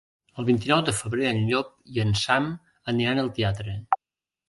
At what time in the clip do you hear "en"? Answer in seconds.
1.33-1.43, 2.07-2.17